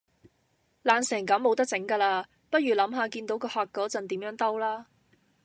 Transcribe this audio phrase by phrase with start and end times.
[0.83, 4.87] 爛成咁冇得整架喇，不如諗下見到個客嗰陣點樣兜啦